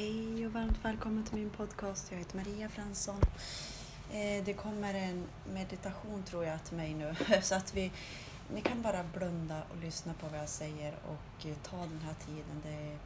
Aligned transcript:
Hej 0.00 0.46
och 0.46 0.52
varmt 0.52 0.84
välkommen 0.84 1.24
till 1.24 1.34
min 1.34 1.50
podcast. 1.50 2.10
Jag 2.10 2.18
heter 2.18 2.36
Maria 2.36 2.68
Fransson. 2.68 3.20
Eh, 4.12 4.44
det 4.44 4.54
kommer 4.54 4.94
en 4.94 5.24
meditation 5.52 6.22
tror 6.22 6.44
jag 6.44 6.64
till 6.64 6.76
mig 6.76 6.94
nu 6.94 7.14
så 7.42 7.54
att 7.54 7.74
vi, 7.74 7.92
ni 8.54 8.60
kan 8.60 8.82
bara 8.82 9.04
blunda 9.14 9.62
och 9.70 9.76
lyssna 9.76 10.14
på 10.14 10.28
vad 10.28 10.38
jag 10.38 10.48
säger 10.48 10.94
och 11.08 11.46
eh, 11.46 11.56
ta 11.62 11.76
den 11.76 12.00
här 12.04 12.14
tiden. 12.26 12.62
Det 12.62 12.96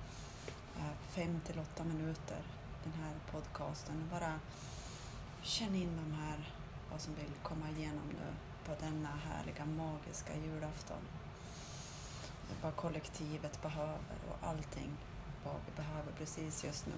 är 0.80 0.92
fem 1.10 1.40
till 1.46 1.58
åtta 1.58 1.84
minuter 1.84 2.38
den 2.84 2.92
här 2.92 3.14
podcasten. 3.32 4.08
Bara 4.10 4.40
känn 5.42 5.74
in 5.74 5.96
de 5.96 6.12
här, 6.12 6.52
vad 6.90 7.00
som 7.00 7.14
vill 7.14 7.32
komma 7.42 7.70
igenom 7.76 8.08
nu 8.08 8.34
på 8.66 8.72
denna 8.84 9.08
härliga 9.08 9.64
magiska 9.64 10.32
julafton. 10.36 11.02
Vad 12.62 12.76
kollektivet 12.76 13.62
behöver 13.62 14.16
och 14.28 14.48
allting 14.48 14.90
vad 15.44 15.60
vi 15.66 15.72
behöver 15.76 16.12
precis 16.12 16.64
just 16.64 16.86
nu. 16.86 16.94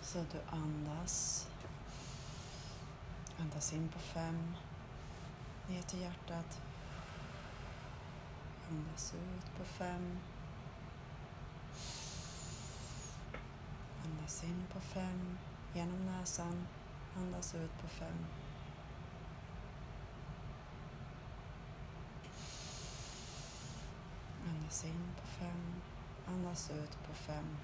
Så 0.00 0.18
du 0.18 0.56
andas. 0.56 1.46
Andas 3.38 3.72
in 3.72 3.88
på 3.88 3.98
fem. 3.98 4.54
Ner 5.68 5.82
till 5.82 6.00
hjärtat. 6.00 6.60
Andas 8.70 9.14
ut 9.14 9.58
på 9.58 9.64
fem. 9.64 10.18
Andas 14.04 14.44
in 14.44 14.66
på 14.72 14.80
fem. 14.80 15.38
Genom 15.74 16.06
näsan. 16.06 16.66
Andas 17.16 17.54
ut 17.54 17.78
på 17.82 17.88
fem. 17.88 18.26
Andas 24.48 24.84
in 24.84 25.14
på 25.16 25.26
fem. 25.26 25.80
Andas 26.50 26.70
ut 26.70 26.98
på 27.06 27.14
fem. 27.14 27.56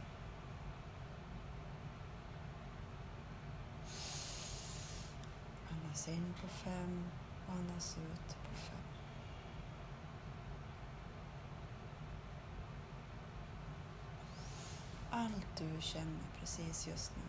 Andas 5.71 6.09
in 6.09 6.35
på 6.41 6.49
fem 6.49 7.05
och 7.47 7.53
andas 7.53 7.99
ut 7.99 8.29
på 8.29 8.55
fem. 8.55 8.77
Allt 15.11 15.57
du 15.59 15.83
känner 15.83 16.21
precis 16.41 16.87
just 16.87 17.13
nu 17.17 17.23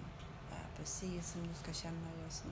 är 0.58 0.77
precis 0.77 1.31
som 1.31 1.47
du 1.47 1.53
ska 1.53 1.73
känna 1.73 2.08
just 2.23 2.45
nu. 2.45 2.52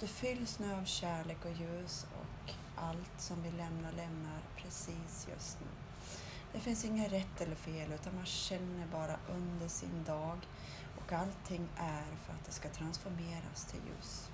Du 0.00 0.06
fylls 0.06 0.58
nu 0.58 0.74
av 0.74 0.84
kärlek 0.84 1.44
och 1.44 1.52
ljus 1.52 2.06
och 2.20 2.54
allt 2.76 3.20
som 3.20 3.42
vi 3.42 3.50
lämnar 3.50 3.92
lämnar 3.92 4.40
precis 4.56 5.28
just 5.30 5.60
nu. 5.60 5.85
Det 6.56 6.60
finns 6.60 6.84
inget 6.84 7.12
rätt 7.12 7.40
eller 7.40 7.54
fel 7.54 7.92
utan 7.92 8.14
man 8.14 8.26
känner 8.26 8.86
bara 8.86 9.16
under 9.28 9.68
sin 9.68 10.04
dag 10.04 10.38
och 10.96 11.12
allting 11.12 11.68
är 11.76 12.04
för 12.24 12.32
att 12.32 12.44
det 12.44 12.52
ska 12.52 12.68
transformeras 12.68 13.64
till 13.64 13.80
ljus. 13.86 14.30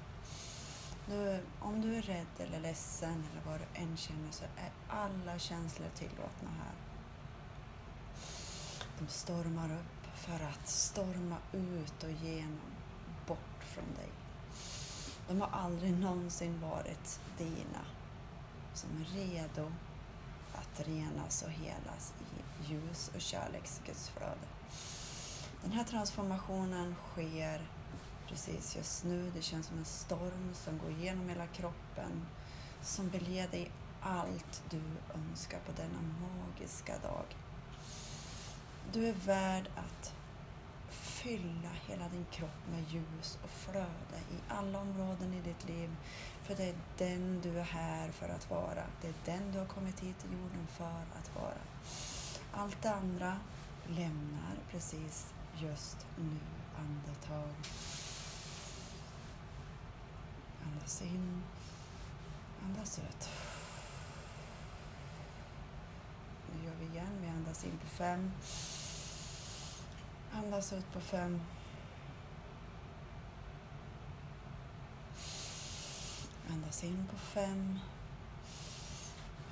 Nu, 1.08 1.40
om 1.60 1.80
du 1.80 1.96
är 1.96 2.02
rädd 2.02 2.26
eller 2.38 2.60
ledsen 2.60 3.24
eller 3.32 3.42
vad 3.50 3.60
du 3.60 3.80
än 3.80 3.96
känner 3.96 4.30
så 4.30 4.44
är 4.44 4.70
alla 4.88 5.38
känslor 5.38 5.88
tillåtna 5.94 6.50
här. 6.58 6.74
De 8.98 9.08
stormar 9.08 9.72
upp 9.72 10.06
för 10.14 10.44
att 10.44 10.68
storma 10.68 11.36
ut 11.52 12.04
och 12.04 12.10
genom, 12.10 12.72
bort 13.26 13.64
från 13.64 13.94
dig. 13.94 14.10
De 15.28 15.40
har 15.40 15.48
aldrig 15.52 15.92
någonsin 15.92 16.60
varit 16.60 17.20
dina, 17.38 17.84
som 18.74 18.90
är 19.00 19.04
redo 19.04 19.72
att 20.62 20.88
renas 20.88 21.42
och 21.42 21.50
helas 21.50 22.14
i 22.20 22.72
ljus 22.72 23.10
och 23.14 23.20
kärleksgudsflöde. 23.20 24.48
Den 25.62 25.72
här 25.72 25.84
transformationen 25.84 26.94
sker 27.12 27.68
precis 28.28 28.76
just 28.76 29.04
nu. 29.04 29.30
Det 29.34 29.42
känns 29.42 29.66
som 29.66 29.78
en 29.78 29.84
storm 29.84 30.54
som 30.54 30.78
går 30.78 30.90
igenom 30.90 31.28
hela 31.28 31.46
kroppen 31.46 32.26
som 32.82 33.08
vill 33.08 33.28
ge 33.28 33.46
dig 33.46 33.70
allt 34.00 34.62
du 34.70 34.82
önskar 35.14 35.58
på 35.66 35.72
denna 35.72 36.00
magiska 36.02 36.98
dag. 36.98 37.24
Du 38.92 39.08
är 39.08 39.12
värd 39.12 39.68
att 39.76 40.14
fylla 41.22 41.70
hela 41.88 42.08
din 42.08 42.26
kropp 42.30 42.66
med 42.70 42.84
ljus 42.88 43.38
och 43.44 43.50
flöde 43.50 44.18
i 44.30 44.38
alla 44.48 44.80
områden 44.80 45.34
i 45.34 45.40
ditt 45.40 45.68
liv. 45.68 45.96
För 46.42 46.54
det 46.54 46.64
är 46.64 46.74
den 46.98 47.40
du 47.40 47.58
är 47.58 47.64
här 47.64 48.10
för 48.10 48.28
att 48.28 48.50
vara. 48.50 48.84
Det 49.00 49.08
är 49.08 49.14
den 49.24 49.52
du 49.52 49.58
har 49.58 49.66
kommit 49.66 50.00
hit 50.00 50.18
till 50.18 50.32
jorden 50.32 50.66
för 50.66 51.04
att 51.18 51.34
vara. 51.34 51.62
Allt 52.52 52.82
det 52.82 52.94
andra 52.94 53.36
lämnar 53.88 54.56
precis 54.70 55.34
just 55.58 56.06
nu 56.18 56.36
andetag. 56.78 57.54
Andas 60.66 61.02
in, 61.02 61.42
andas 62.64 62.98
ut. 62.98 63.28
Nu 66.52 66.64
gör 66.66 66.74
vi 66.80 66.84
igen. 66.86 67.18
Vi 67.20 67.28
andas 67.28 67.64
in 67.64 67.78
på 67.78 67.86
fem. 67.86 68.30
Andas 70.34 70.72
ut 70.72 70.92
på 70.92 71.00
fem. 71.00 71.40
Andas 76.50 76.84
in 76.84 77.08
på 77.10 77.16
fem. 77.16 77.78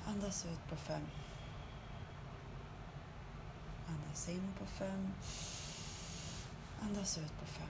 Andas 0.07 0.45
ut 0.45 0.69
på 0.69 0.75
fem. 0.75 1.07
Andas 3.87 4.29
in 4.29 4.53
på 4.59 4.65
fem. 4.65 5.13
Andas 6.81 7.17
ut 7.17 7.39
på 7.39 7.45
fem. 7.45 7.69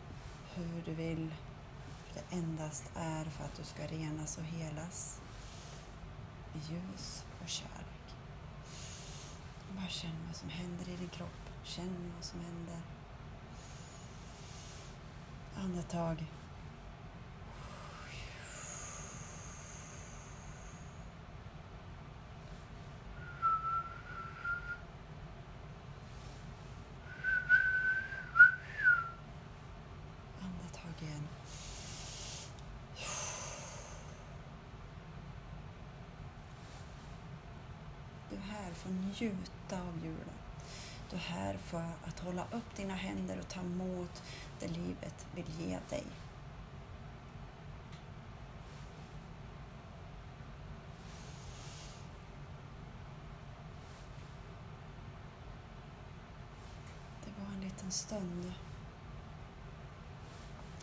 hur 0.56 0.82
du 0.86 0.94
vill. 0.94 1.34
Det 2.14 2.24
endast 2.36 2.92
är 2.96 3.26
för 3.26 3.44
att 3.44 3.56
du 3.56 3.64
ska 3.64 3.88
renas 3.88 4.38
och 4.38 4.44
helas 4.44 5.22
i 6.54 6.58
ljus 6.74 7.26
och 7.42 7.50
kärlek. 7.50 8.16
Bara 9.76 9.88
känn 9.88 10.16
vad 10.28 10.36
som 10.36 10.50
händer 10.50 10.90
i 10.90 10.96
din 10.96 11.10
kropp. 11.10 11.50
Känn 11.64 12.12
vad 12.16 12.24
som 12.24 12.40
händer. 12.40 12.82
Andetag. 15.56 16.26
Andetag 30.42 31.02
igen. 31.02 31.28
Du 38.74 38.80
är 38.80 38.82
här 38.82 38.84
för 38.84 38.90
att 38.90 39.20
njuta 39.20 39.82
av 39.82 39.98
julen. 40.04 40.36
Du 41.10 41.16
är 41.16 41.20
här 41.20 41.58
för 41.58 41.92
att 42.04 42.20
hålla 42.20 42.44
upp 42.52 42.76
dina 42.76 42.96
händer 42.96 43.40
och 43.40 43.48
ta 43.48 43.60
emot 43.60 44.24
det 44.60 44.68
livet 44.68 45.26
vill 45.36 45.50
ge 45.60 45.80
dig. 45.90 46.04
Det 57.26 57.32
var 57.42 57.54
en 57.54 57.62
liten 57.62 57.92
stund 57.92 58.54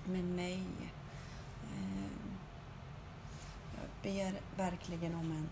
med 0.05 0.25
mig. 0.25 0.67
Ehm, 1.77 2.39
jag 3.75 4.13
ber 4.13 4.41
verkligen 4.57 5.15
om 5.15 5.33
en, 5.33 5.49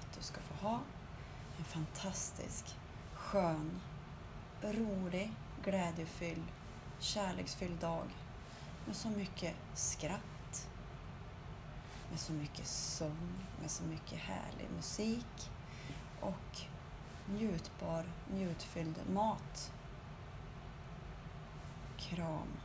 att 0.00 0.16
du 0.18 0.22
ska 0.22 0.40
få 0.40 0.54
ha 0.66 0.80
en 1.58 1.64
fantastisk, 1.64 2.76
skön, 3.14 3.80
rolig, 4.62 5.32
glädjefylld, 5.64 6.44
kärleksfylld 6.98 7.80
dag 7.80 8.06
med 8.86 8.96
så 8.96 9.08
mycket 9.08 9.54
skratt, 9.74 10.68
med 12.10 12.20
så 12.20 12.32
mycket 12.32 12.66
sång, 12.66 13.46
med 13.60 13.70
så 13.70 13.84
mycket 13.84 14.18
härlig 14.18 14.70
musik 14.76 15.50
och 16.20 16.60
njutbar, 17.26 18.04
njutfylld 18.34 19.00
mat. 19.12 19.72
Kram. 21.98 22.61